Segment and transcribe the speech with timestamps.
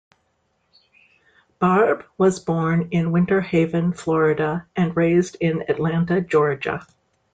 [1.59, 6.87] Barbe was born in Winter Haven, Florida, and raised in Atlanta, Georgia.